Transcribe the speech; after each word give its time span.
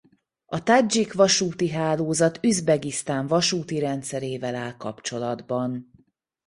A 0.45 0.63
tádzsik 0.63 1.13
vasúti 1.13 1.69
hálózat 1.69 2.39
Üzbegisztán 2.43 3.27
vasúti 3.27 3.79
rendszerével 3.79 4.55
áll 4.55 4.77
kapcsolatban. 4.77 5.91